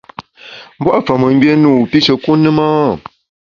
[0.79, 2.67] Mbua’ fa mengbié ne wu wu pishe kun ne ma?